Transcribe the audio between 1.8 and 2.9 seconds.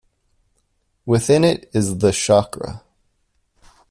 the chakra.